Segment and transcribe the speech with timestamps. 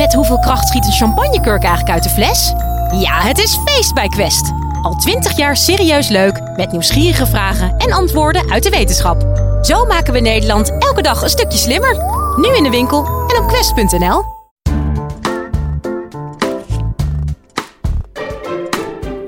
[0.00, 2.52] Met hoeveel kracht schiet een champagnekurk eigenlijk uit de fles?
[3.00, 4.52] Ja, het is feest bij Quest.
[4.82, 9.40] Al twintig jaar serieus leuk, met nieuwsgierige vragen en antwoorden uit de wetenschap.
[9.62, 11.96] Zo maken we Nederland elke dag een stukje slimmer.
[12.36, 14.24] Nu in de winkel en op quest.nl.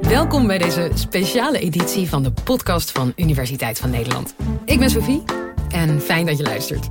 [0.01, 4.35] Welkom bij deze speciale editie van de podcast van Universiteit van Nederland.
[4.65, 5.23] Ik ben Sophie
[5.69, 6.91] en fijn dat je luistert.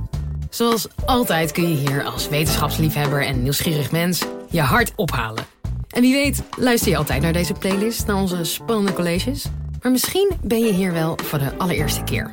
[0.54, 5.44] Zoals altijd kun je hier als wetenschapsliefhebber en nieuwsgierig mens je hart ophalen.
[5.88, 9.44] En wie weet luister je altijd naar deze playlist, naar onze spannende colleges.
[9.82, 12.32] Maar misschien ben je hier wel voor de allereerste keer.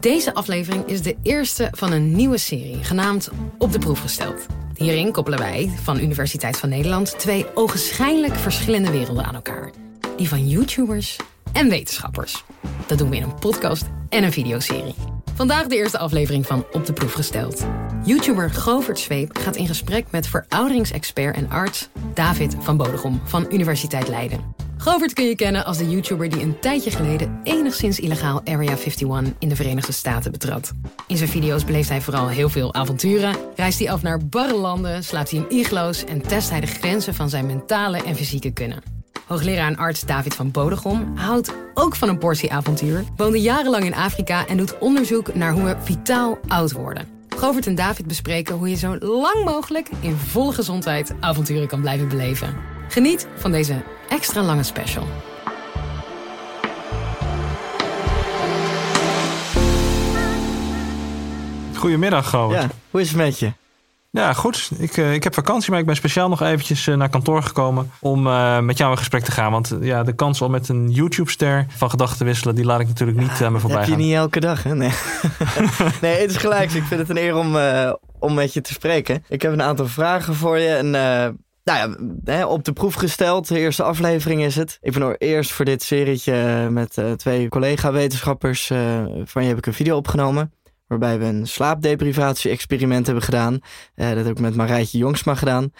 [0.00, 4.46] Deze aflevering is de eerste van een nieuwe serie, genaamd Op de Proef gesteld.
[4.74, 9.70] Hierin koppelen wij van Universiteit van Nederland twee ogenschijnlijk verschillende werelden aan elkaar.
[10.16, 11.16] Die van YouTubers
[11.52, 12.44] en wetenschappers.
[12.86, 15.19] Dat doen we in een podcast en een videoserie.
[15.40, 17.66] Vandaag de eerste aflevering van Op de Proef gesteld.
[18.04, 24.08] YouTuber Govert Zweep gaat in gesprek met verouderingsexpert en arts David van Bodegom van Universiteit
[24.08, 24.54] Leiden.
[24.76, 29.32] Govert kun je kennen als de YouTuber die een tijdje geleden enigszins illegaal Area 51
[29.38, 30.72] in de Verenigde Staten betrad.
[31.06, 35.04] In zijn video's beleeft hij vooral heel veel avonturen, reist hij af naar barre landen,
[35.04, 38.99] slaapt hij in iglo's en test hij de grenzen van zijn mentale en fysieke kunnen.
[39.30, 43.94] Hoogleraar en arts David van Bodegom houdt ook van een portie avontuur, woonde jarenlang in
[43.94, 47.08] Afrika en doet onderzoek naar hoe we vitaal oud worden.
[47.36, 52.08] Govert en David bespreken hoe je zo lang mogelijk in volle gezondheid avonturen kan blijven
[52.08, 52.56] beleven.
[52.88, 55.06] Geniet van deze extra lange special.
[61.74, 62.62] Goedemiddag, Govert.
[62.62, 63.52] Ja, hoe is het met je?
[64.12, 64.70] Ja, goed.
[64.78, 67.90] Ik, uh, ik heb vakantie, maar ik ben speciaal nog eventjes uh, naar kantoor gekomen
[68.00, 69.52] om uh, met jou in gesprek te gaan.
[69.52, 73.18] Want ja, de kans om met een YouTube-ster van gedachten wisselen, die laat ik natuurlijk
[73.18, 73.98] niet aan me voorbij heb gaan.
[73.98, 74.74] je niet elke dag, hè?
[74.74, 74.92] Nee,
[76.00, 76.72] nee het is gelijk.
[76.72, 77.56] Ik vind het een eer om,
[78.18, 79.24] om met je te spreken.
[79.28, 80.90] Ik heb een aantal vragen voor je en...
[81.64, 83.48] Nou ja, op de proef gesteld.
[83.48, 84.78] De eerste aflevering is het.
[84.80, 88.66] Ik ben eerst voor dit serietje met twee collega-wetenschappers.
[89.24, 90.52] van je heb ik een video opgenomen.
[90.90, 93.52] Waarbij we een slaapdeprivatie-experiment hebben gedaan.
[93.96, 95.72] Uh, dat heb ik met Marijtje Jongsma gedaan.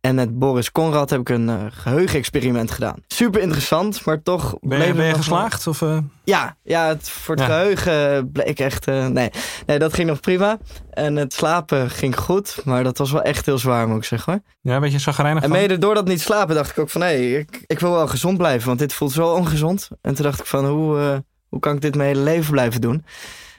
[0.00, 2.96] En met Boris Conrad heb ik een uh, geheugenexperiment gedaan.
[3.06, 4.56] Super interessant, maar toch...
[4.60, 5.66] Ben je, ben je geslaagd?
[5.66, 5.98] Of, uh...
[6.24, 7.50] Ja, ja het, voor het ja.
[7.50, 8.86] geheugen bleek echt...
[8.86, 9.30] nee.
[9.66, 10.58] nee, dat ging nog prima.
[10.90, 14.32] En het slapen ging goed, maar dat was wel echt heel zwaar, moet ik zeggen
[14.32, 14.42] hoor.
[14.60, 17.00] Ja, een beetje zagrijnig En mede door dat niet slapen dacht ik ook van...
[17.00, 19.88] nee, ik, ik wil wel gezond blijven, want dit voelt zo ongezond.
[20.00, 23.04] En toen dacht ik van, hoe, hoe kan ik dit mijn hele leven blijven doen?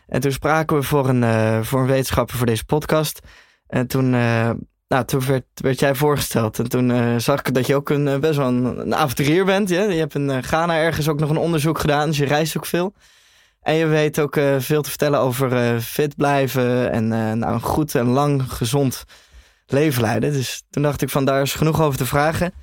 [0.08, 3.20] En toen spraken we voor een, uh, voor een wetenschapper voor deze podcast.
[3.68, 4.50] En toen, uh,
[4.88, 5.22] nou, toen
[5.56, 6.60] werd, jij voorgesteld.
[6.60, 9.70] En toen uh, zag ik dat je ook een, best wel een, een avonturier bent.
[9.70, 9.84] Ja?
[9.84, 12.08] Je hebt in Ghana ergens ook nog een onderzoek gedaan.
[12.08, 12.94] Dus je reist ook veel.
[13.62, 16.92] En je weet ook veel te vertellen over fit blijven.
[16.92, 19.04] En nou, een goed en lang gezond
[19.66, 20.32] leven leiden.
[20.32, 22.54] Dus toen dacht ik van daar is genoeg over te vragen.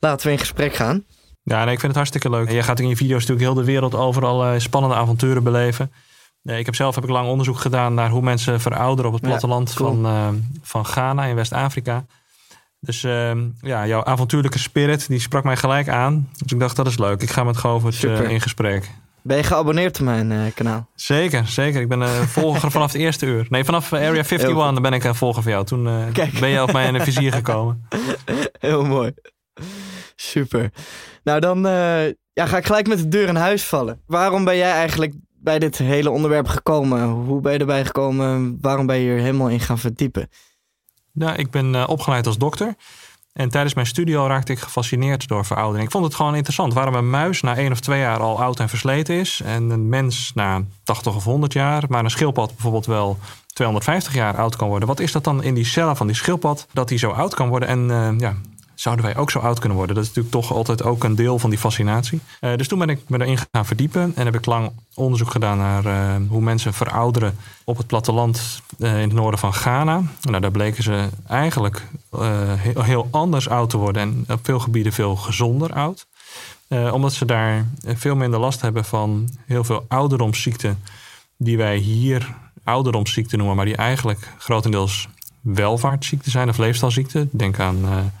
[0.00, 1.04] Laten we in gesprek gaan.
[1.42, 2.50] Ja, nee, ik vind het hartstikke leuk.
[2.50, 5.90] Je gaat in je video's natuurlijk heel de wereld overal spannende avonturen beleven.
[6.46, 9.26] Nee, ik heb zelf heb ik lang onderzoek gedaan naar hoe mensen verouderen op het
[9.26, 9.94] platteland ja, cool.
[9.94, 10.28] van, uh,
[10.62, 12.04] van Ghana in West-Afrika.
[12.80, 16.28] Dus uh, ja, jouw avontuurlijke spirit, die sprak mij gelijk aan.
[16.32, 17.22] Dus ik dacht, dat is leuk.
[17.22, 18.90] Ik ga met Govert uh, in gesprek.
[19.22, 20.88] Ben je geabonneerd op mijn uh, kanaal?
[20.94, 21.80] Zeker, zeker.
[21.80, 23.46] Ik ben een volger vanaf het eerste uur.
[23.48, 25.64] Nee, vanaf Area 51 dan ben ik een volger van jou.
[25.64, 25.84] Toen
[26.40, 27.88] ben je op mijn vizier gekomen.
[28.58, 29.12] Heel mooi.
[30.16, 30.70] Super.
[31.24, 31.60] Nou, dan
[32.32, 34.00] ja, ga ik gelijk met de deur in huis vallen.
[34.06, 37.08] Waarom ben jij eigenlijk bij dit hele onderwerp gekomen?
[37.08, 38.58] Hoe ben je erbij gekomen?
[38.60, 40.28] Waarom ben je hier helemaal in gaan verdiepen?
[41.12, 42.74] Nou, ik ben uh, opgeleid als dokter.
[43.32, 45.86] En tijdens mijn studie raakte ik gefascineerd door veroudering.
[45.86, 48.60] Ik vond het gewoon interessant waarom een muis na één of twee jaar al oud
[48.60, 49.40] en versleten is.
[49.44, 54.36] En een mens na 80 of 100 jaar, maar een schildpad bijvoorbeeld wel 250 jaar
[54.36, 54.88] oud kan worden.
[54.88, 57.48] Wat is dat dan in die cellen van die schildpad dat die zo oud kan
[57.48, 57.68] worden?
[57.68, 58.34] En uh, ja,
[58.76, 59.94] zouden wij ook zo oud kunnen worden?
[59.94, 62.20] Dat is natuurlijk toch altijd ook een deel van die fascinatie.
[62.40, 65.58] Uh, dus toen ben ik me erin gaan verdiepen en heb ik lang onderzoek gedaan
[65.58, 70.02] naar uh, hoe mensen verouderen op het platteland uh, in het noorden van Ghana.
[70.20, 71.86] Nou, daar bleken ze eigenlijk
[72.56, 76.06] heel, heel, anders oud te worden en op veel gebieden veel gezonder oud.
[76.68, 80.82] omdat ze daar veel minder last hebben van heel veel ouderdomsziekten
[81.36, 82.34] die wij hier
[82.64, 85.08] ouderdomsziekten noemen, maar die eigenlijk grotendeels
[85.40, 87.28] welvaartsziekten zijn of leefstijlziekten.
[87.32, 88.12] Denk aan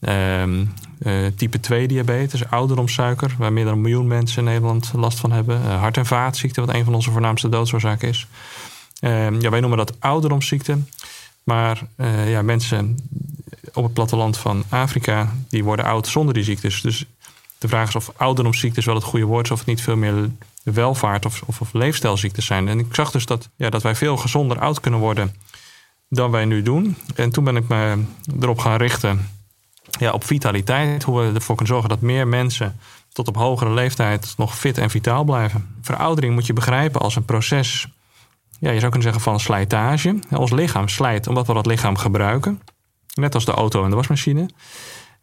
[0.00, 5.20] Um, uh, type 2 diabetes, ouderdomssuiker, waar meer dan een miljoen mensen in Nederland last
[5.20, 5.60] van hebben.
[5.60, 8.26] Uh, hart- en vaatziekten, wat een van onze voornaamste doodsoorzaken is.
[9.00, 10.88] Um, ja, wij noemen dat ouderdomsziekten.
[11.42, 12.96] Maar uh, ja, mensen
[13.72, 16.80] op het platteland van Afrika, die worden oud zonder die ziektes.
[16.80, 17.04] Dus
[17.58, 20.30] de vraag is of ouderdomsziektes wel het goede woord is, of het niet veel meer
[20.62, 22.68] welvaart of, of, of leefstijlziektes zijn.
[22.68, 25.34] En ik zag dus dat, ja, dat wij veel gezonder oud kunnen worden
[26.08, 26.96] dan wij nu doen.
[27.14, 28.02] En toen ben ik me
[28.40, 29.28] erop gaan richten
[29.98, 31.02] ja, op vitaliteit.
[31.02, 32.78] Hoe we ervoor kunnen zorgen dat meer mensen
[33.12, 35.76] tot op hogere leeftijd nog fit en vitaal blijven.
[35.82, 37.88] Veroudering moet je begrijpen als een proces,
[38.58, 40.18] ja, je zou kunnen zeggen van slijtage.
[40.30, 42.62] Ons lichaam slijt omdat we dat lichaam gebruiken.
[43.14, 44.48] Net als de auto en de wasmachine.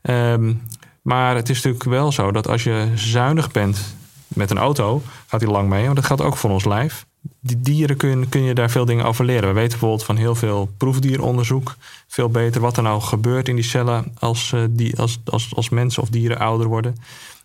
[0.01, 0.61] Um,
[1.01, 3.95] maar het is natuurlijk wel zo dat als je zuinig bent
[4.27, 5.85] met een auto, gaat die lang mee.
[5.85, 7.05] Maar dat geldt ook voor ons lijf.
[7.39, 9.47] Die dieren kun, kun je daar veel dingen over leren.
[9.47, 11.75] We weten bijvoorbeeld van heel veel proefdieronderzoek
[12.07, 15.69] veel beter wat er nou gebeurt in die cellen als, uh, die, als, als, als
[15.69, 16.95] mensen of dieren ouder worden.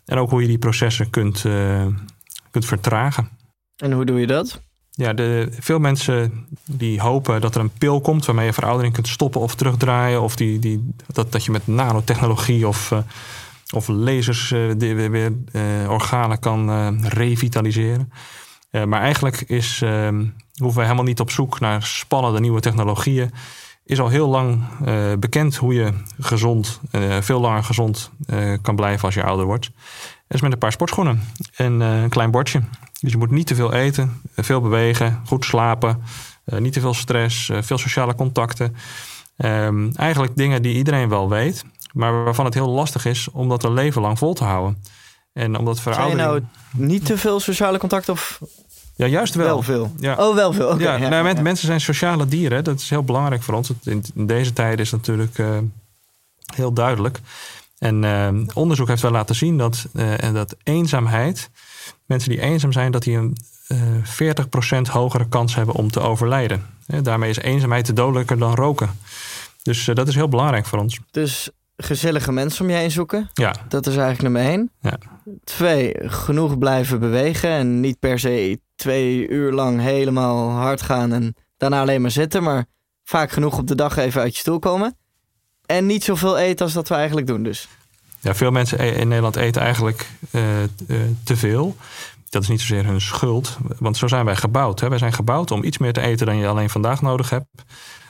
[0.05, 1.85] En ook hoe je die processen kunt, uh,
[2.51, 3.29] kunt vertragen.
[3.75, 4.61] En hoe doe je dat?
[4.91, 9.07] Ja, de, veel mensen die hopen dat er een pil komt waarmee je veroudering kunt
[9.07, 10.21] stoppen of terugdraaien.
[10.21, 12.99] Of die, die, dat, dat je met nanotechnologie of, uh,
[13.73, 15.33] of lasers weer,
[15.87, 18.11] organen kan revitaliseren.
[18.71, 19.79] Maar eigenlijk is,
[20.53, 23.31] hoeven we helemaal niet op zoek naar spannende nieuwe technologieën.
[23.83, 24.63] Is al heel lang
[25.19, 26.79] bekend hoe je gezond,
[27.19, 28.11] veel langer gezond
[28.61, 29.71] kan blijven als je ouder wordt.
[30.27, 31.23] Dat is met een paar sportschoenen
[31.55, 32.61] en een klein bordje.
[32.99, 36.03] Dus je moet niet te veel eten, veel bewegen, goed slapen,
[36.45, 38.75] niet te veel stress, veel sociale contacten.
[39.37, 41.63] Um, eigenlijk dingen die iedereen wel weet,
[41.93, 44.83] maar waarvan het heel lastig is om dat een leven lang vol te houden.
[45.33, 46.21] En omdat veroudering...
[46.21, 48.39] Zijn nou niet te veel sociale contacten of...
[48.99, 49.45] Ja, juist wel.
[49.45, 49.91] Wel veel.
[49.99, 50.15] Ja.
[50.27, 50.67] Oh, wel veel.
[50.67, 51.41] Okay, ja, ja, nou, ja.
[51.41, 52.63] Mensen zijn sociale dieren.
[52.63, 53.71] Dat is heel belangrijk voor ons.
[53.83, 55.57] In, deze tijd is natuurlijk uh,
[56.55, 57.19] heel duidelijk.
[57.77, 61.49] En uh, onderzoek heeft wel laten zien dat, uh, dat eenzaamheid,
[62.05, 63.37] mensen die eenzaam zijn, dat die een
[63.67, 63.79] uh,
[64.87, 66.65] 40% hogere kans hebben om te overlijden.
[67.01, 68.89] Daarmee is eenzaamheid te dodelijker dan roken.
[69.63, 70.99] Dus dat is heel belangrijk voor ons.
[71.11, 73.29] Dus gezellige mensen om je heen zoeken.
[73.33, 73.55] Ja.
[73.67, 74.71] Dat is eigenlijk nummer één.
[74.81, 74.97] Ja.
[75.43, 81.35] Twee, genoeg blijven bewegen en niet per se twee uur lang helemaal hard gaan en
[81.57, 82.65] daarna alleen maar zitten, maar
[83.03, 84.97] vaak genoeg op de dag even uit je stoel komen.
[85.65, 87.67] En niet zoveel eten als dat we eigenlijk doen dus.
[88.19, 90.67] Ja, veel mensen in Nederland eten eigenlijk uh, uh,
[91.23, 91.75] te veel.
[92.29, 94.79] Dat is niet zozeer hun schuld, want zo zijn wij gebouwd.
[94.79, 94.89] Hè?
[94.89, 97.47] Wij zijn gebouwd om iets meer te eten dan je alleen vandaag nodig hebt.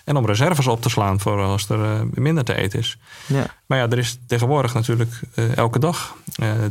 [0.04, 2.98] En om reserves op te slaan voor als er uh, minder te eten is.
[3.26, 3.46] Ja.
[3.66, 5.22] Maar ja, er is tegenwoordig natuurlijk
[5.56, 6.16] elke dag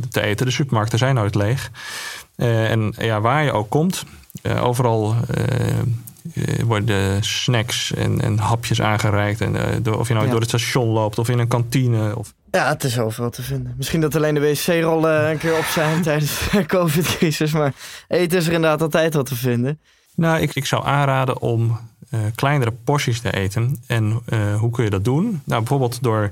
[0.09, 0.45] te eten.
[0.45, 1.71] De supermarkten zijn nooit leeg.
[2.35, 4.03] en ja, waar je ook komt,
[4.59, 5.15] overal
[6.65, 9.41] worden snacks en, en, hapjes aangereikt.
[9.41, 10.31] En, door, of je nou ja.
[10.31, 12.17] door het station loopt of in een kantine.
[12.17, 12.33] Of...
[12.51, 13.73] Ja, het is overal te vinden.
[13.77, 17.51] Misschien dat alleen de wc-rollen een keer op zijn tijdens de COVID-crisis.
[17.51, 17.73] Maar
[18.07, 19.79] eten is er inderdaad altijd wat te vinden.
[20.15, 21.79] Nou, ik, ik zou aanraden om
[22.11, 23.83] uh, kleinere porties te eten.
[23.87, 25.41] En uh, hoe kun je dat doen?
[25.43, 26.31] Nou, bijvoorbeeld door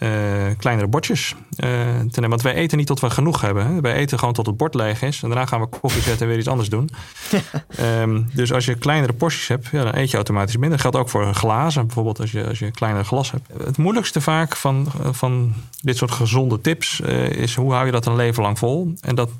[0.00, 0.10] uh,
[0.58, 1.68] kleinere bordjes uh,
[2.10, 2.28] te nemen.
[2.28, 3.66] Want wij eten niet tot we genoeg hebben.
[3.66, 3.80] Hè?
[3.80, 5.22] Wij eten gewoon tot het bord leeg is.
[5.22, 6.90] En daarna gaan we koffie zetten en weer iets anders doen.
[7.80, 10.70] um, dus als je kleinere porties hebt, ja, dan eet je automatisch minder.
[10.70, 11.86] Dat geldt ook voor glazen.
[11.86, 13.48] Bijvoorbeeld als je, als je een kleiner glas hebt.
[13.64, 18.06] Het moeilijkste vaak van, van dit soort gezonde tips uh, is hoe hou je dat
[18.06, 18.94] een leven lang vol?
[19.00, 19.30] En dat,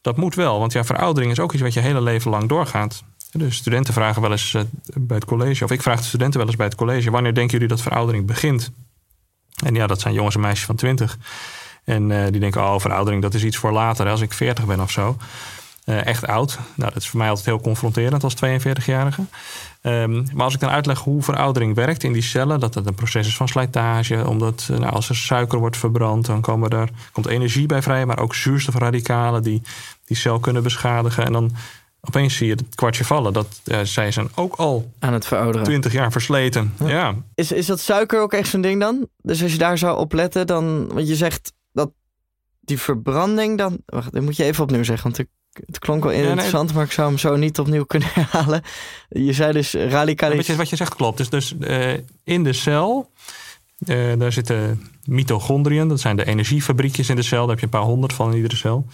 [0.00, 0.58] dat moet wel.
[0.58, 3.02] Want ja, veroudering is ook iets wat je hele leven lang doorgaat.
[3.32, 4.56] De studenten vragen wel eens
[4.94, 7.52] bij het college, of ik vraag de studenten wel eens bij het college: wanneer denken
[7.52, 8.72] jullie dat veroudering begint?
[9.64, 11.18] En ja, dat zijn jongens en meisjes van 20.
[11.84, 14.80] En uh, die denken, oh, veroudering, dat is iets voor later, als ik 40 ben
[14.80, 15.16] of zo.
[15.84, 16.58] Uh, echt oud.
[16.74, 19.22] Nou, dat is voor mij altijd heel confronterend als 42-jarige.
[19.82, 22.94] Um, maar als ik dan uitleg hoe veroudering werkt in die cellen, dat het een
[22.94, 26.88] proces is van slijtage, omdat uh, nou, als er suiker wordt verbrand, dan komen er,
[27.12, 29.62] komt energie bij vrij, maar ook zuurstofradicalen die
[30.06, 31.24] die cel kunnen beschadigen.
[31.24, 31.52] En dan
[32.08, 33.32] opeens zie je het kwartje vallen.
[33.32, 35.66] Dat uh, zij zijn ook al aan het verouderen.
[35.66, 36.74] 20 jaar versleten.
[36.78, 36.88] Ja.
[36.88, 37.14] ja.
[37.34, 39.08] Is, is dat suiker ook echt zo'n ding dan?
[39.16, 40.88] Dus als je daar zou op letten, dan.
[40.92, 41.90] Want je zegt dat
[42.60, 43.78] die verbranding dan.
[43.86, 45.04] Wacht, dat moet je even opnieuw zeggen.
[45.04, 45.28] Want het,
[45.66, 46.74] het klonk wel interessant, ja, nee.
[46.74, 48.62] maar ik zou hem zo niet opnieuw kunnen herhalen.
[49.08, 50.36] Je zei dus radicalisering.
[50.36, 51.16] Wat je, wat je zegt klopt.
[51.16, 51.92] Dus, dus uh,
[52.24, 53.10] in de cel.
[53.86, 57.40] Uh, daar zitten mitochondriën, dat zijn de energiefabriekjes in de cel.
[57.40, 58.86] Daar heb je een paar honderd van in iedere cel.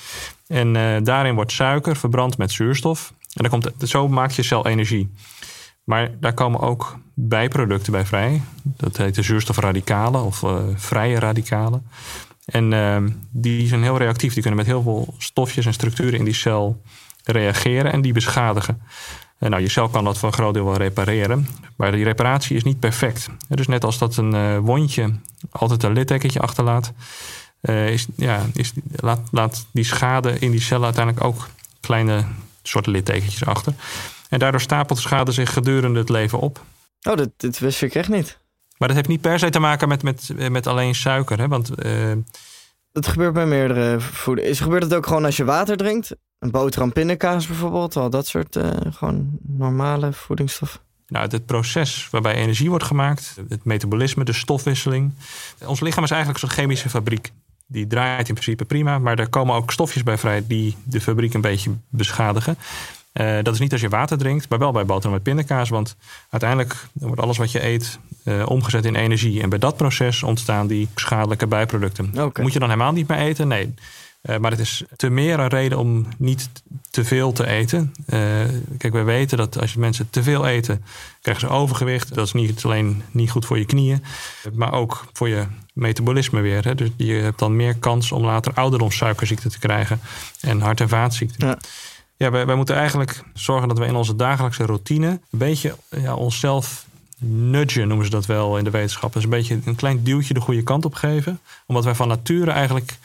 [0.47, 3.13] En uh, daarin wordt suiker verbrand met zuurstof.
[3.35, 5.11] En komt, zo maakt je cel energie.
[5.85, 8.41] Maar daar komen ook bijproducten bij vrij.
[8.63, 11.87] Dat heet de zuurstofradicalen of uh, vrije radicalen.
[12.45, 12.97] En uh,
[13.31, 14.33] die zijn heel reactief.
[14.33, 16.83] Die kunnen met heel veel stofjes en structuren in die cel
[17.25, 18.83] reageren en die beschadigen.
[19.39, 21.49] En nou, je cel kan dat voor een groot deel wel repareren.
[21.77, 23.29] Maar die reparatie is niet perfect.
[23.49, 25.15] Dus net als dat een uh, wondje
[25.51, 26.93] altijd een littekentje achterlaat.
[27.63, 31.49] Uh, is, ja, is, laat, laat die schade in die cellen uiteindelijk ook
[31.81, 32.25] kleine
[32.63, 33.73] soort littekentjes achter.
[34.29, 36.61] En daardoor stapelt de schade zich gedurende het leven op.
[37.03, 38.39] Oh, dat, dat wist ik echt niet.
[38.77, 41.39] Maar dat heeft niet per se te maken met, met, met alleen suiker.
[41.39, 41.49] Hè?
[41.49, 42.13] Want, uh,
[42.93, 44.45] dat gebeurt bij meerdere voeden.
[44.45, 46.17] Is, gebeurt het ook gewoon als je water drinkt?
[46.39, 50.81] Een boterham pindakaas bijvoorbeeld, al dat soort uh, gewoon normale voedingsstoffen.
[51.07, 55.13] Nou, het proces waarbij energie wordt gemaakt, het metabolisme, de stofwisseling.
[55.65, 57.33] Ons lichaam is eigenlijk zo'n chemische fabriek.
[57.67, 61.35] Die draait in principe prima, maar er komen ook stofjes bij vrij die de fabriek
[61.35, 62.57] een beetje beschadigen.
[63.19, 65.69] Uh, dat is niet als je water drinkt, maar wel bij boterham met pindakaas.
[65.69, 65.97] Want
[66.31, 69.43] uiteindelijk wordt alles wat je eet uh, omgezet in energie.
[69.43, 72.11] En bij dat proces ontstaan die schadelijke bijproducten.
[72.19, 72.43] Okay.
[72.45, 73.49] Moet je dan helemaal niet meer eten?
[73.49, 73.75] Nee.
[74.23, 76.49] Uh, maar het is te meer een reden om niet
[76.91, 77.93] te veel te eten.
[78.79, 80.85] kijk, we weten dat als mensen te veel eten,
[81.23, 82.15] krijgen ze overgewicht.
[82.15, 84.05] Dat is niet alleen niet goed voor je knieën,
[84.53, 86.65] maar ook voor je metabolisme weer.
[86.65, 86.75] Hè.
[86.75, 90.01] Dus je hebt dan meer kans om later ouderdomssuikerziekte te krijgen
[90.41, 91.49] en hart- en vaatziekten.
[91.49, 91.59] Ja.
[92.19, 96.15] Ja, wij, wij, moeten eigenlijk zorgen dat we in onze dagelijkse routine een beetje ja,
[96.15, 96.87] onszelf
[97.19, 99.13] nudgen, noemen ze dat wel in de wetenschap.
[99.13, 101.41] Dus een beetje een klein duwtje de goede kant op geven.
[101.67, 102.99] Omdat wij van nature eigenlijk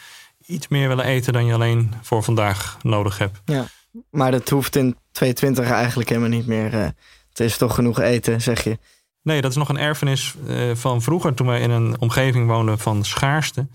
[0.46, 3.41] iets meer willen eten dan je alleen voor vandaag nodig hebt.
[3.46, 3.65] Ja,
[4.10, 6.74] maar dat hoeft in 2020 eigenlijk helemaal niet meer.
[6.74, 6.88] Uh,
[7.29, 8.77] het is toch genoeg eten, zeg je.
[9.22, 12.79] Nee, dat is nog een erfenis uh, van vroeger toen wij in een omgeving woonden
[12.79, 13.67] van schaarste.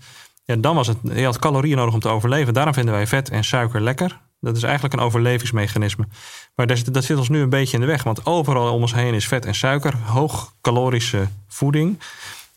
[0.45, 2.53] Ja, dan was het, je had calorieën nodig om te overleven.
[2.53, 4.19] Daarom vinden wij vet en suiker lekker.
[4.39, 6.07] Dat is eigenlijk een overlevingsmechanisme.
[6.55, 8.03] Maar dat, zit ons nu een beetje in de weg.
[8.03, 9.95] Want overal om ons heen is vet en suiker.
[9.95, 11.99] Hoogcalorische voeding.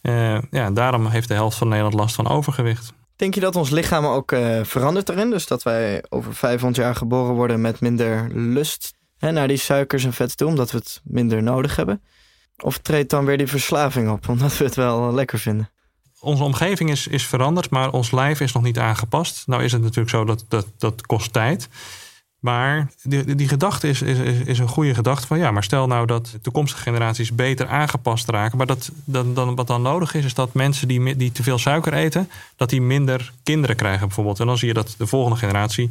[0.02, 2.92] Uh, ja, daarom heeft de helft van Nederland last van overgewicht.
[3.16, 5.30] Denk je dat ons lichaam ook uh, verandert erin?
[5.30, 10.04] Dus dat wij over 500 jaar geboren worden met minder lust hè, naar die suikers
[10.04, 12.02] en vet toe, omdat we het minder nodig hebben?
[12.62, 15.71] Of treedt dan weer die verslaving op, omdat we het wel lekker vinden?
[16.22, 19.42] Onze omgeving is, is veranderd, maar ons lijf is nog niet aangepast.
[19.46, 21.68] Nou is het natuurlijk zo dat dat, dat kost tijd.
[22.38, 26.06] Maar die, die gedachte is, is, is een goede gedachte van ja, maar stel nou
[26.06, 28.58] dat toekomstige generaties beter aangepast raken.
[28.58, 31.58] Maar dat, dan, dan, wat dan nodig is, is dat mensen die, die te veel
[31.58, 34.40] suiker eten, dat die minder kinderen krijgen bijvoorbeeld.
[34.40, 35.90] En dan zie je dat de volgende generatie,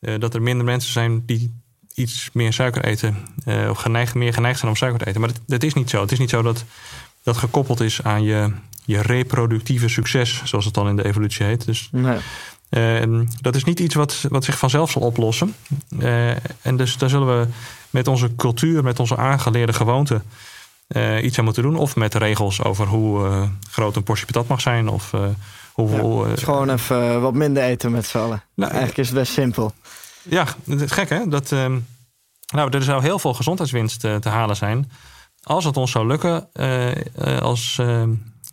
[0.00, 1.60] uh, dat er minder mensen zijn die
[1.94, 3.16] iets meer suiker eten.
[3.44, 5.20] Uh, of geneigd, meer geneigd zijn om suiker te eten.
[5.20, 6.00] Maar dat, dat is niet zo.
[6.00, 6.64] Het is niet zo dat
[7.22, 8.52] dat gekoppeld is aan je
[8.84, 11.66] je reproductieve succes, zoals het dan in de evolutie heet.
[11.66, 12.18] Dus nee.
[12.70, 15.54] uh, dat is niet iets wat, wat zich vanzelf zal oplossen.
[15.98, 16.30] Uh,
[16.62, 17.46] en dus daar zullen we
[17.90, 20.22] met onze cultuur, met onze aangeleerde gewoonten
[20.88, 21.76] uh, iets aan moeten doen.
[21.76, 24.88] Of met regels over hoe groot een portie patat mag zijn.
[24.88, 25.12] Of
[25.72, 26.28] hoeveel.
[26.28, 28.42] Ja, gewoon even wat minder eten met z'n allen.
[28.54, 29.72] Nou, Eigenlijk is het best simpel.
[30.22, 31.28] Ja, het is gek hè.
[31.28, 31.78] Dat, ehm,
[32.54, 34.90] nou, er zou heel veel gezondheidswinst te halen zijn.
[35.42, 36.52] Als het ons zou lukken
[37.40, 38.10] als ehm,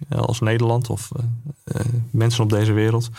[0.10, 3.10] als Nederland of uh, mensen op deze wereld,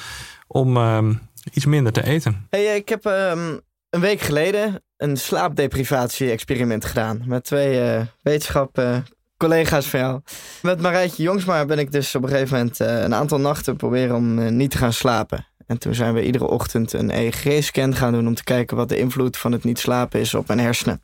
[0.46, 1.08] om uh,
[1.52, 2.46] iets minder te eten.
[2.50, 3.60] Hey, ik heb um,
[3.90, 9.06] een week geleden een slaapdeprivatie-experiment gedaan met twee uh, wetenschappen.
[9.36, 10.20] Collega's van jou.
[10.62, 14.56] Met Marijtje Jongsma ben ik dus op een gegeven moment een aantal nachten proberen om
[14.56, 15.46] niet te gaan slapen.
[15.66, 18.98] En toen zijn we iedere ochtend een EEG-scan gaan doen om te kijken wat de
[18.98, 21.02] invloed van het niet slapen is op mijn hersenen.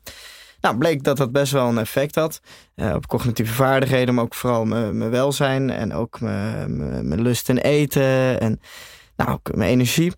[0.61, 2.41] Nou, bleek dat dat best wel een effect had
[2.75, 8.39] uh, op cognitieve vaardigheden, maar ook vooral mijn welzijn en ook mijn lust in eten
[8.39, 8.59] en
[9.15, 10.13] nou, ook mijn energie.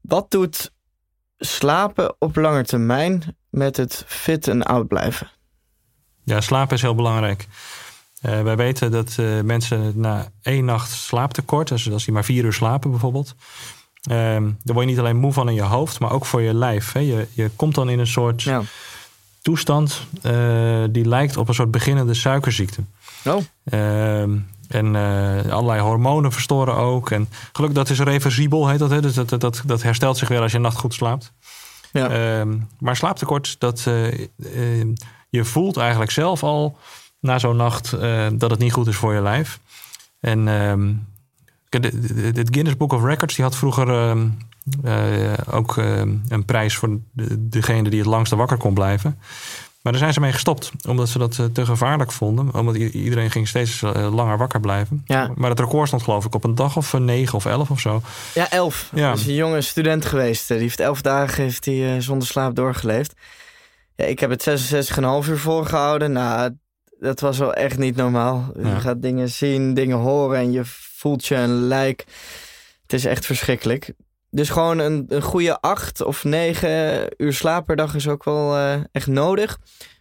[0.00, 0.72] Wat doet
[1.38, 5.30] slapen op lange termijn met het fit en oud blijven?
[6.24, 7.46] Ja, slapen is heel belangrijk.
[8.22, 12.44] Uh, wij weten dat uh, mensen na één nacht slaaptekort, dus als die maar vier
[12.44, 13.34] uur slapen bijvoorbeeld,
[14.10, 16.54] uh, daar word je niet alleen moe van in je hoofd, maar ook voor je
[16.54, 16.92] lijf.
[16.92, 17.00] Hè.
[17.00, 18.62] Je, je komt dan in een soort ja
[19.48, 22.82] toestand uh, die lijkt op een soort beginnende suikerziekte.
[23.24, 23.36] Oh.
[23.64, 24.20] Uh,
[24.68, 27.10] en uh, allerlei hormonen verstoren ook.
[27.10, 28.90] En gelukkig dat is reversibel, heet dat.
[28.90, 29.00] Hè?
[29.00, 31.32] Dus dat, dat, dat, herstelt zich weer als je een nacht goed slaapt.
[31.92, 32.08] Ja.
[32.10, 33.82] Ehm, maar slaaptekort, dat,
[35.28, 36.76] je voelt eigenlijk zelf al
[37.20, 37.90] na zo'n nacht
[38.32, 39.60] dat het niet goed is voor je lijf.
[40.20, 40.92] En ehm,
[42.34, 44.16] het Guinness Book of Records die had vroeger
[45.50, 45.98] ook uh,
[46.28, 49.18] een prijs voor de, degene die het langste wakker kon blijven.
[49.82, 52.54] Maar daar zijn ze mee gestopt, omdat ze dat uh, te gevaarlijk vonden.
[52.54, 55.02] Omdat iedereen ging steeds langer wakker blijven.
[55.04, 55.30] Ja.
[55.34, 58.02] Maar het record stond geloof ik op een dag of negen of elf of zo.
[58.34, 58.90] Ja, elf.
[58.94, 59.08] Ja.
[59.08, 60.48] Dat is een jonge student geweest.
[60.48, 63.14] Die heeft elf dagen heeft hij, zonder slaap doorgeleefd.
[63.96, 66.12] Ja, ik heb het 66,5 uur volgehouden.
[66.12, 66.50] Nou,
[66.98, 68.52] dat was wel echt niet normaal.
[68.56, 68.68] Ja.
[68.68, 72.04] Je gaat dingen zien, dingen horen en je voelt je een lijk.
[72.82, 73.92] Het is echt verschrikkelijk.
[74.30, 78.56] Dus gewoon een, een goede acht of negen uur slaap per dag is ook wel
[78.56, 79.58] uh, echt nodig.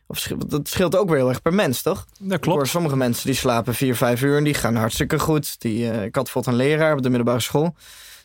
[0.08, 2.06] Of, dat scheelt ook weer heel erg per mens, toch?
[2.20, 2.58] Dat klopt.
[2.58, 5.62] Voor sommige mensen die slapen vier, vijf uur en die gaan hartstikke goed.
[5.62, 7.76] Die, uh, ik had bijvoorbeeld een leraar op de middelbare school.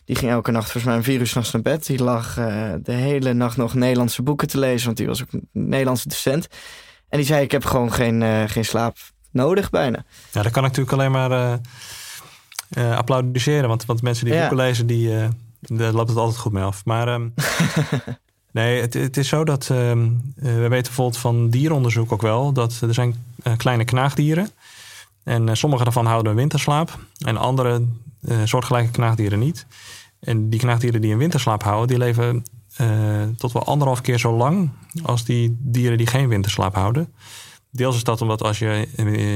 [0.04, 1.86] Die ging elke nacht volgens mij een vier uur s'nachts naar bed.
[1.86, 5.32] Die lag uh, de hele nacht nog Nederlandse boeken te lezen, want die was ook
[5.32, 6.46] een Nederlandse docent.
[7.08, 8.96] En die zei, ik heb gewoon geen, geen slaap
[9.30, 10.04] nodig bijna.
[10.32, 11.60] Ja, dat kan ik natuurlijk alleen maar
[12.96, 13.68] applaudisseren.
[13.68, 14.40] Want, want mensen die ja.
[14.40, 15.28] boeken lezen, die
[15.62, 16.84] daar loopt het altijd goed mee af.
[16.84, 17.34] Maar um,
[18.52, 20.04] Nee, het, het is zo dat ehm,
[20.36, 24.48] eh, we weten bijvoorbeeld van dierenonderzoek ook wel dat er zijn eh, kleine knaagdieren.
[25.24, 27.82] En eh, sommige daarvan houden een winterslaap en andere
[28.44, 29.66] soortgelijke knaagdieren niet.
[30.20, 32.44] En die knaagdieren die een winterslaap houden, die leven
[33.36, 34.70] tot wel anderhalf keer zo lang
[35.02, 37.12] als die dieren die geen winterslaap houden.
[37.70, 38.88] Deels is dat omdat als je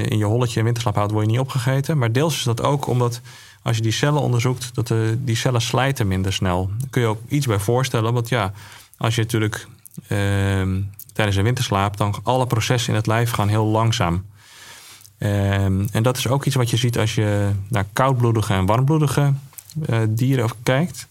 [0.08, 1.98] in je holletje een winterslaap houdt, word je niet opgegeten.
[1.98, 3.20] Maar deels is dat ook omdat
[3.66, 6.70] als je die cellen onderzoekt, dat de, die cellen slijten minder snel.
[6.78, 8.12] Daar kun je ook iets bij voorstellen.
[8.12, 8.52] Want ja,
[8.96, 9.66] als je natuurlijk
[10.08, 10.80] ehm,
[11.12, 14.24] tijdens een winterslaap, dan alle processen in het lijf gaan heel langzaam.
[15.18, 19.32] Ehm, en dat is ook iets wat je ziet als je naar koudbloedige en warmbloedige
[19.86, 21.08] eh, dieren kijkt.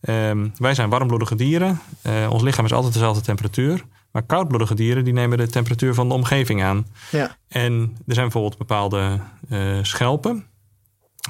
[0.00, 1.80] Ehm, wij zijn warmbloedige dieren.
[2.02, 3.84] Eh, ons lichaam is altijd dezelfde temperatuur.
[4.10, 6.86] Maar koudbloedige dieren die nemen de temperatuur van de omgeving aan.
[7.10, 7.36] Ja.
[7.48, 7.72] En
[8.06, 10.44] er zijn bijvoorbeeld bepaalde eh, schelpen.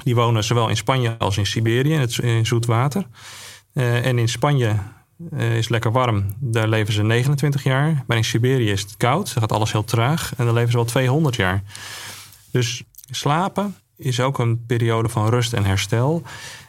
[0.03, 3.05] Die wonen zowel in Spanje als in Siberië, in, het, in zoet water.
[3.73, 4.75] Eh, en in Spanje
[5.31, 6.25] eh, is het lekker warm.
[6.39, 8.03] Daar leven ze 29 jaar.
[8.07, 9.33] Maar in Siberië is het koud.
[9.33, 10.33] Dan gaat alles heel traag.
[10.37, 11.63] En dan leven ze wel 200 jaar.
[12.51, 16.23] Dus slapen is ook een periode van rust en herstel.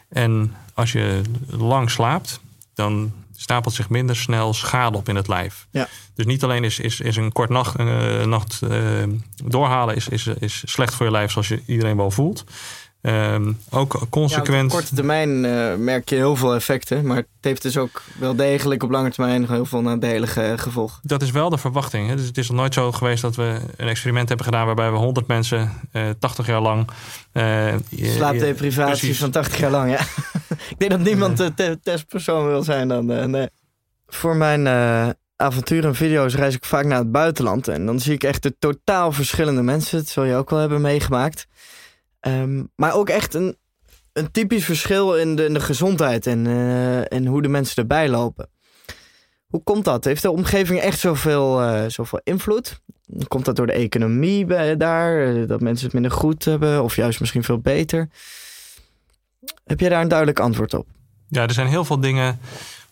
[0.09, 2.39] En als je lang slaapt,
[2.73, 5.67] dan stapelt zich minder snel schade op in het lijf.
[5.71, 5.87] Ja.
[6.15, 8.59] Dus niet alleen is, is, is een kort nacht, eh, nacht
[9.35, 12.45] doorhalen is, is, is slecht voor je lijf, zoals je iedereen wel voelt.
[13.03, 14.63] Ehm, ook Ja, consequent.
[14.71, 17.05] op korte termijn eh, merk je heel veel effecten.
[17.07, 20.99] Maar het heeft dus ook wel degelijk op lange termijn heel veel nadelige gevolgen.
[21.01, 22.07] Dat is wel de verwachting.
[22.09, 22.15] Hè?
[22.15, 24.97] Dus het is nog nooit zo geweest dat we een experiment hebben gedaan waarbij we
[24.97, 26.87] 100 mensen eh 80 jaar lang.
[27.31, 29.99] eh, je- Slaapdeprivatie van 80 jaar lang, ja.
[30.69, 33.11] ik denk dat niemand de te- testpersoon wil zijn dan.
[33.11, 33.47] eh, nee.
[34.07, 37.67] Voor mijn eh, avonturen en video's reis ik vaak naar het buitenland.
[37.67, 39.97] En dan zie ik echt de totaal verschillende mensen.
[39.97, 41.47] Dat zul je ook wel hebben meegemaakt.
[42.23, 43.57] Ehm, maar ook echt een,
[44.13, 48.09] een typisch verschil in de, in de gezondheid en, eh, en hoe de mensen erbij
[48.09, 48.49] lopen.
[49.47, 50.03] Hoe komt dat?
[50.03, 52.79] Heeft de omgeving echt zoveel, eh, zoveel invloed?
[53.27, 55.27] Komt dat door de economie bij, daar?
[55.35, 56.83] eh, Dat mensen het minder goed hebben?
[56.83, 58.09] Of juist misschien veel beter?
[59.63, 60.87] Heb jij daar een duidelijk antwoord op?
[61.27, 62.39] Ja, er zijn heel veel dingen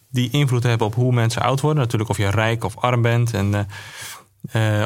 [0.09, 1.81] die invloed hebben op hoe mensen oud worden.
[1.83, 3.67] Natuurlijk of je rijk of arm bent en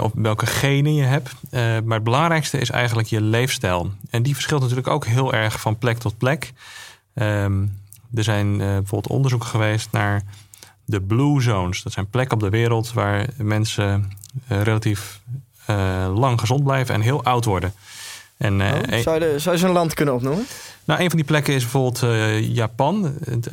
[0.01, 1.29] op welke genen je hebt.
[1.49, 3.91] Eh, maar het belangrijkste is eigenlijk je leefstijl.
[4.09, 6.53] En die verschilt natuurlijk ook heel erg van plek tot plek.
[7.13, 7.65] Ehm,
[8.13, 10.21] er zijn eh, bijvoorbeeld onderzoeken geweest naar
[10.85, 11.83] de blue zones.
[11.83, 14.11] Dat zijn plekken op de wereld waar mensen
[14.47, 15.19] relatief
[16.13, 17.73] lang gezond blijven en heel oud worden.
[18.37, 20.45] En, Oh, zou, je zou je een land kunnen opnoemen?
[20.85, 21.99] nou, een van die plekken is bijvoorbeeld
[22.45, 23.49] Japan, het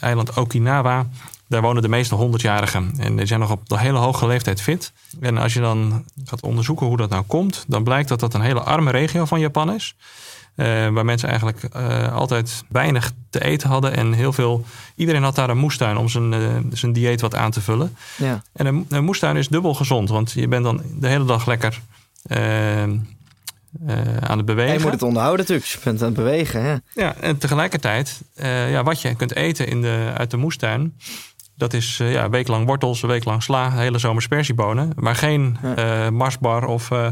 [0.00, 1.06] eiland Okinawa.
[1.50, 2.94] Daar wonen de meeste honderdjarigen.
[2.98, 4.92] En die zijn nog op een hele hoge leeftijd fit.
[5.20, 8.40] En als je dan gaat onderzoeken hoe dat nou komt, dan blijkt dat dat een
[8.40, 9.94] hele arme regio van Japan is.
[10.54, 13.96] Eh, waar mensen eigenlijk eh, altijd weinig te eten hadden.
[13.96, 14.64] En heel veel.
[14.94, 16.40] Iedereen had daar een moestuin om zijn, eh,
[16.72, 17.96] zijn dieet wat aan te vullen.
[18.16, 18.42] Ja.
[18.52, 21.80] En een, een moestuin is dubbel gezond, want je bent dan de hele dag lekker
[24.20, 24.72] aan het bewegen.
[24.72, 25.66] En je moet het onderhouden natuurlijk.
[25.66, 26.62] dus Je bent aan het bewegen.
[26.62, 26.80] Ja.
[26.94, 28.20] Ja, en tegelijkertijd,
[28.70, 30.94] ja, wat je kunt eten in de, uit de moestuin,
[31.60, 34.92] dat is eh, ja, een week lang wortels, een week lang sla, hele zomer spersiebonen.
[34.96, 35.74] Maar geen Ja.
[36.04, 37.08] eh, marsbar of eh,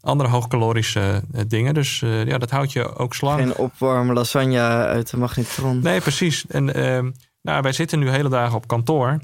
[0.00, 1.74] andere hoogcalorische dingen.
[1.74, 3.38] Dus ja, dat houdt je ook slank.
[3.40, 5.80] Geen opwarm lasagne uit de magnetron.
[5.82, 6.46] Nee, precies.
[6.48, 7.10] En ehm,
[7.42, 9.18] nou, wij zitten nu hele dagen op kantoor.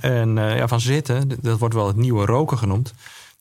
[0.00, 2.94] En ja, van zitten, dat wordt wel het nieuwe roken genoemd.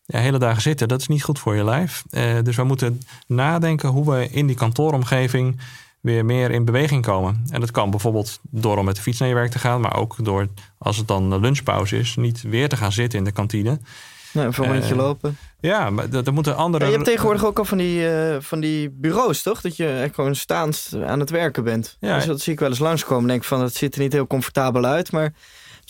[0.05, 2.03] Ja, hele dagen zitten, dat is niet goed voor je lijf.
[2.43, 5.59] Dus we moeten nadenken hoe we in die kantooromgeving
[6.01, 7.43] weer meer in beweging komen.
[7.49, 9.95] En dat kan bijvoorbeeld door om met de fiets naar je werk te gaan, maar
[9.95, 13.79] ook door, als het dan lunchpauze is, niet weer te gaan zitten in de kantine.
[14.33, 15.37] Ja, even een rondje Eh, lopen.
[15.59, 16.83] Ja, maar dat, dat moeten andere.
[16.83, 19.61] Ja, je hebt tegenwoordig ook al van die, eh, van die bureaus, toch?
[19.61, 21.97] Dat je echt gewoon staand aan het werken bent.
[21.99, 22.15] Ja.
[22.15, 23.27] Dus dat zie ik wel eens langskomen.
[23.27, 25.11] Denk van, dat ziet er niet heel comfortabel uit.
[25.11, 25.33] Maar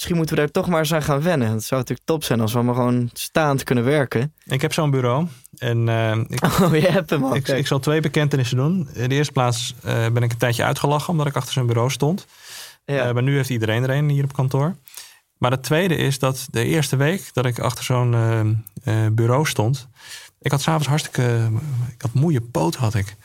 [0.01, 1.51] misschien moeten we daar toch maar eens aan gaan wennen.
[1.51, 4.33] Het zou natuurlijk top zijn als we maar gewoon staand kunnen werken.
[4.45, 5.27] Ik heb zo'n bureau.
[5.57, 7.35] En eh, ik, Oh, je hebt hem al.
[7.35, 8.89] Ik, ik zal twee bekentenissen doen.
[8.93, 11.89] In de eerste plaats eh, ben ik een tijdje uitgelachen omdat ik achter zijn bureau
[11.89, 12.27] stond.
[12.85, 13.07] ja.
[13.07, 14.75] Eh, maar nu heeft iedereen er een hier op kantoor.
[15.37, 18.65] Maar het tweede is dat de eerste week dat ik achter zo'n
[19.11, 19.87] bureau stond.
[20.41, 21.49] Ik had s'avonds hartstikke.
[21.93, 23.15] Ik had moeie poot had ik.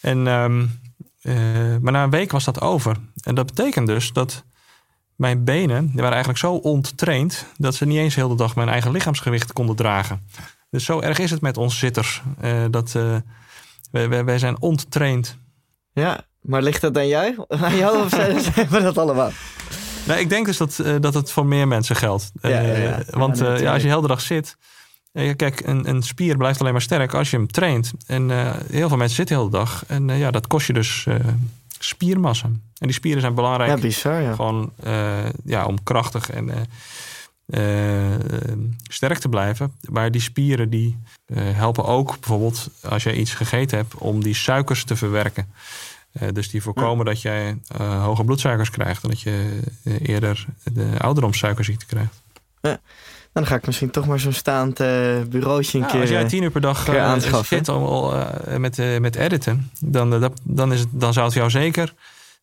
[0.00, 0.66] En, ehm,
[1.22, 1.34] eh,
[1.80, 2.96] maar na een week was dat over.
[3.22, 4.44] En dat betekent dus dat
[5.20, 5.86] mijn benen.
[5.86, 7.46] die waren eigenlijk zo onttraind.
[7.56, 10.20] dat ze niet eens heel de dag mijn eigen lichaamsgewicht konden dragen.
[10.70, 12.22] Dus zo erg is het met ons zitters.
[12.40, 13.16] eh, dat eh,
[13.90, 15.36] wij, wij, wij zijn onttraind.
[15.92, 17.36] ja, maar ligt dat aan jij?
[17.48, 18.36] Aan jou of zijn,
[18.68, 19.30] we dat allemaal?
[20.06, 22.32] Nee, ik denk dus dat, eh, dat het voor meer mensen geldt.
[22.42, 23.02] Ja, ja, ja.
[23.10, 24.56] want als je de hele dag zit.
[25.12, 27.92] kijk, een, een spier blijft alleen maar sterk als je hem traint.
[28.06, 28.30] En
[28.70, 29.84] heel veel mensen zitten de hele dag.
[29.86, 31.06] En ja, dat kost je dus
[31.84, 32.46] spiermassa.
[32.46, 34.34] En die spieren zijn belangrijk Ja, bizar, ja.
[34.34, 36.50] gewoon eh, ja, om krachtig en
[37.46, 38.20] eh, eh,
[38.82, 39.72] sterk te blijven.
[39.88, 40.98] Maar die spieren die
[41.34, 45.52] helpen ook bijvoorbeeld als je iets gegeten hebt om die suikers te verwerken.
[46.32, 49.60] Dus die voorkomen dat jij hoge bloedsuikers krijgt en dat je
[50.02, 52.22] eerder de ouderdomssuikerziekte krijgt.
[53.32, 54.88] Dan ga ik misschien toch maar zo'n staand eh,
[55.28, 56.00] bureautje een Ja, keer...
[56.00, 57.56] als jij tien uur per dag aanschaffen.
[57.56, 61.50] zit om, eh, met, met editen, dan, dat, dan, is het, dan zou het jou
[61.50, 61.94] zeker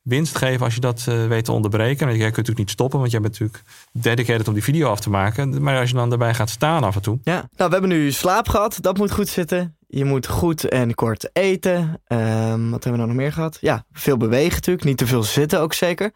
[0.02, 2.06] winst geven als je dat weet te onderbreken.
[2.06, 5.00] Want jij kunt natuurlijk niet stoppen, want jij bent natuurlijk dedicated om die video af
[5.00, 5.62] te maken.
[5.62, 7.20] Maar als je dan erbij gaat staan af en toe.
[7.24, 8.78] Ja, nou, we hebben nu slaap gehad.
[8.82, 9.78] Dat moet goed zitten.
[9.88, 12.02] Je moet goed en kort eten.
[12.08, 13.58] Ehm, wat hebben we nou nog meer gehad?
[13.62, 14.86] Ja, veel bewegen natuurlijk.
[14.86, 16.12] Niet te veel zitten ook zeker.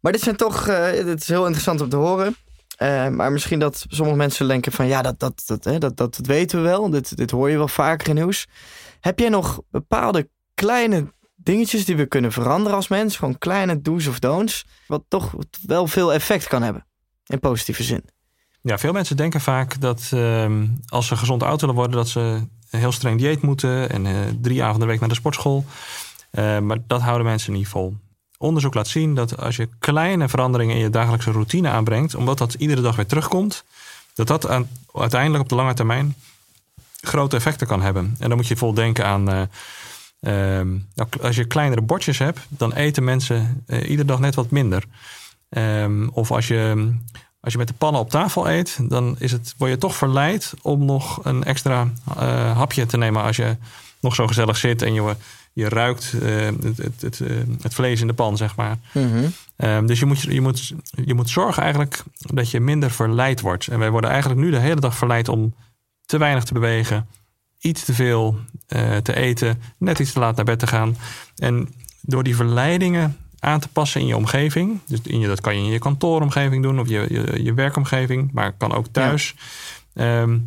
[0.00, 0.64] Maar dit zijn toch...
[1.04, 2.36] dit is heel interessant om te horen.
[2.82, 4.86] Eh, maar misschien dat sommige mensen denken van...
[4.86, 6.90] Ja, dat, dat, dat, hè, dat, dat, dat weten we wel.
[6.90, 8.46] Dit, dit hoor je wel vaker in nieuws.
[9.00, 13.16] Heb jij nog bepaalde kleine dingetjes die we kunnen veranderen als mens?
[13.16, 14.64] Gewoon kleine do's of don'ts.
[14.86, 15.34] Wat toch
[15.66, 16.86] wel veel effect kan hebben.
[17.26, 18.04] In positieve zin.
[18.62, 22.20] Ja, veel mensen denken vaak dat ehm, als ze gezond oud willen worden, dat ze
[22.70, 25.64] een heel streng dieet moeten en eh, drie avonden per week naar de sportschool.
[26.30, 27.96] Eh, maar dat houden mensen niet vol.
[28.42, 32.54] Onderzoek laat zien dat als je kleine veranderingen in je dagelijkse routine aanbrengt, omdat dat
[32.54, 33.64] iedere dag weer terugkomt,
[34.14, 34.48] dat dat
[34.92, 36.14] uiteindelijk op de lange termijn
[37.02, 38.16] grote effecten kan hebben.
[38.18, 39.28] En dan moet je vol denken aan.
[39.28, 39.42] eh,
[40.20, 44.50] ehm, nou, als je kleinere bordjes hebt, dan eten mensen eh, iedere dag net wat
[44.50, 44.84] minder.
[45.48, 46.92] Ehm, of als je,
[47.40, 50.54] als je met de pannen op tafel eet, dan is het, word je toch verleid
[50.62, 53.56] om nog een extra eh, hapje te nemen als je
[54.00, 55.16] nog zo gezellig zit en je,
[55.52, 58.78] je ruikt eh, het, het, het, eh, het vlees in de pan, zeg maar.
[59.56, 60.72] Ehm, dus je moet, je, moet,
[61.04, 63.66] je moet zorgen eigenlijk dat je minder verleid wordt.
[63.66, 65.54] En wij worden eigenlijk nu de hele dag verleid om
[66.06, 67.08] te weinig te bewegen,
[67.60, 70.96] iets te veel eh, te eten, net iets te laat naar bed te gaan.
[71.36, 75.56] En door die verleidingen aan te passen in je omgeving, dus in je, dat kan
[75.56, 79.34] je in je kantooromgeving doen of je, je, je werkomgeving, maar kan ook thuis.
[79.94, 80.38] Ehm,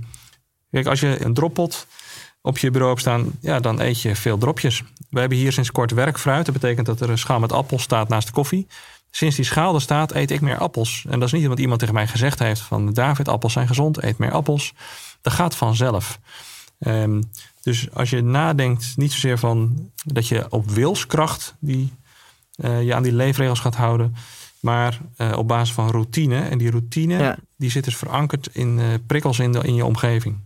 [0.71, 1.87] kijk, als je een droppot
[2.45, 4.83] op je bureau hebt staan, ja, dan eet je veel dropjes.
[5.09, 6.45] We hebben hier sinds kort werkfruit.
[6.45, 8.67] Dat betekent dat er een schaal met appels staat naast de koffie.
[9.11, 11.05] Sinds die schaal er staat, eet ik meer appels.
[11.09, 14.03] En dat is niet omdat iemand tegen mij gezegd heeft van David, appels zijn gezond,
[14.03, 14.73] eet meer appels.
[15.21, 16.19] Dat gaat vanzelf.
[16.79, 17.21] Ehm,
[17.61, 21.93] dus als je nadenkt, niet zozeer van dat je op wilskracht die,
[22.55, 24.15] eh, je aan die leefregels gaat houden,
[24.59, 26.41] maar eh, op basis van routine.
[26.41, 27.37] En die routine Ja.
[27.57, 30.37] die zit dus verankerd in eh, prikkels in, de, in je omgeving.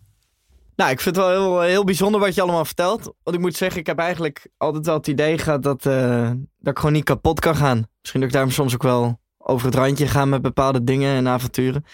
[0.80, 3.14] Nou, ik vind het wel heel, heel bijzonder wat je allemaal vertelt.
[3.24, 6.74] Want ik moet zeggen, ik heb eigenlijk altijd wel het idee gehad dat, eh, dat
[6.74, 7.88] ik gewoon niet kapot kan gaan.
[8.00, 11.28] Misschien dat ik daarom soms ook wel over het randje ga met bepaalde dingen en
[11.28, 11.86] avonturen.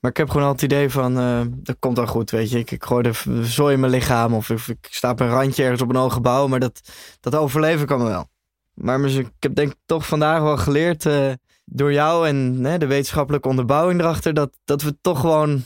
[0.00, 2.58] Maar ik heb gewoon al het idee van, eh, dat komt wel goed, weet je.
[2.58, 5.62] Ik, ik gooi de zooi in mijn lichaam of ik, ik sta op een randje
[5.62, 6.46] ergens op een hoog gebouw.
[6.46, 6.80] Maar dat,
[7.20, 8.28] dat overleven kan wel.
[8.74, 11.32] Maar ik heb denk ik toch vandaag wel geleerd eh,
[11.64, 14.34] door jou en de wetenschappelijke onderbouwing erachter...
[14.34, 15.64] Dat, dat we toch gewoon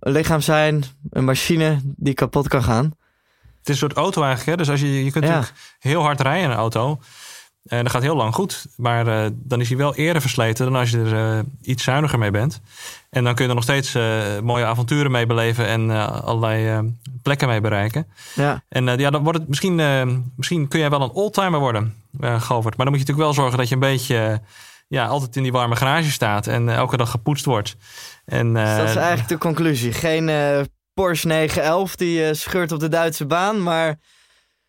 [0.00, 2.84] een lichaam zijn, een machine die kapot kan gaan.
[3.58, 4.50] Het is een soort auto eigenlijk.
[4.50, 4.56] Hè?
[4.56, 5.44] Dus als je, je kunt Ja.
[5.78, 6.98] heel hard rijden in een auto.
[7.64, 8.66] En dat gaat heel lang goed.
[8.76, 12.18] Maar eh, dan is hij wel eerder versleten dan als je er eh, iets zuiniger
[12.18, 12.60] mee bent.
[13.10, 16.68] En dan kun je er nog steeds eh, mooie avonturen mee beleven en eh, allerlei
[16.68, 16.78] eh,
[17.22, 18.06] plekken mee bereiken.
[18.34, 20.06] Ja, En eh, ja, dan wordt het misschien, eh,
[20.36, 22.76] misschien kun jij wel een oldtimer worden, eh Govert.
[22.76, 24.36] Maar dan moet je natuurlijk wel zorgen dat je een beetje eh,
[24.88, 27.76] ja, altijd in die warme garage staat en eh, elke dag gepoetst wordt.
[28.24, 29.92] En, dus dat is eh, eigenlijk de conclusie.
[29.92, 30.60] Geen eh,
[30.94, 33.98] Porsche 911 die scheurt op de Duitse baan, maar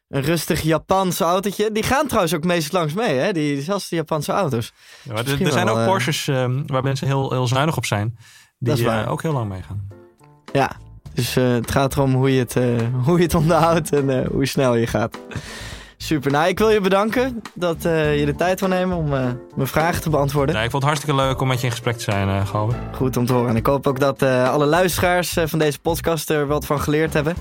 [0.10, 1.72] een rustig Japans autootje.
[1.72, 3.32] Die gaan trouwens ook meestal langs mee, hè?
[3.32, 4.74] Die, zelfs de Japanse auto's.
[5.02, 7.86] Ja, maar er, er zijn wel, ook Porsches eh, waar mensen heel, heel zuinig op
[7.86, 8.18] zijn.
[8.58, 9.88] Die eh, ook heel lang meegaan.
[10.54, 10.72] Ja,
[11.14, 12.54] dus het gaat erom hoe je het,
[13.06, 15.18] hoe je het onderhoudt en hoe snel je gaat.
[16.02, 16.32] Super.
[16.32, 19.68] Nou, ik wil je bedanken dat eh, je de tijd wil nemen om eh, mijn
[19.68, 20.56] vragen te beantwoorden.
[20.56, 22.96] Ja, ik vond het hartstikke leuk om met je in gesprek te zijn, Govert.
[22.96, 23.50] Goed om te horen.
[23.50, 27.36] En ik hoop ook dat alle luisteraars van deze podcast er wat van geleerd hebben.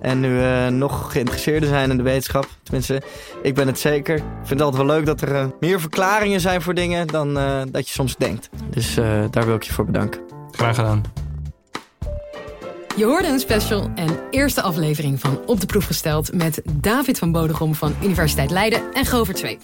[0.00, 2.46] En nu nog geïnteresseerder zijn in de wetenschap.
[2.62, 3.02] Tenminste,
[3.42, 4.16] ik ben het zeker.
[4.16, 7.34] Ik vind het altijd wel leuk dat er meer verklaringen zijn voor dingen dan
[7.70, 8.48] dat je soms denkt.
[8.70, 8.94] Dus
[9.30, 10.20] daar wil ik je voor bedanken.
[10.50, 11.23] Graag gedaan.
[12.96, 17.32] Je hoorde een special en eerste aflevering van Op de Proef gesteld met David van
[17.32, 19.60] Bodegom van Universiteit Leiden en Govert Zweep.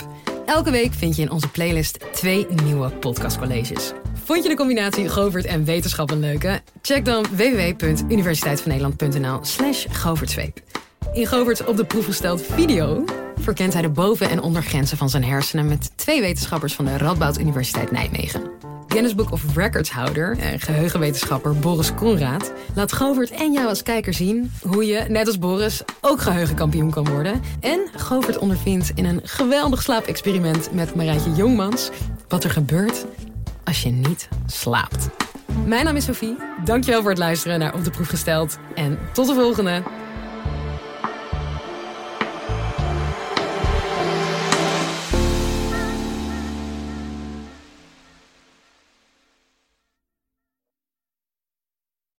[0.46, 3.92] Elke week vind je in onze playlist twee nieuwe podcastcolleges.
[4.24, 6.60] Vond je de combinatie Govert en wetenschap een leuke?
[6.82, 10.60] Check dan www.universiteitvannederland.nl slash Govertzweep.
[11.12, 13.04] In Govert's Op de Proef gesteld video
[13.36, 17.38] verkent hij de boven- en ondergrenzen van zijn hersenen met twee wetenschappers van de Radboud
[17.38, 18.42] Universiteit Nijmegen.
[18.92, 24.14] Guinness Book of Records houder en geheugenwetenschapper Boris Conrad laat Govert en jou als kijker
[24.14, 27.42] zien hoe je, net als Boris, ook geheugenkampioen kan worden.
[27.60, 31.90] En Govert ondervindt in een geweldig slaapexperiment met Marijtje Jongmans
[32.28, 33.06] wat er gebeurt
[33.64, 35.08] als je niet slaapt.
[35.66, 36.36] Mijn naam is Sophie.
[36.64, 38.58] Dankjewel voor het luisteren naar Op de Proef Gesteld.
[38.74, 39.82] En tot de volgende.